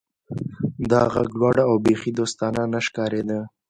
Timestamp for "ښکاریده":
2.85-3.39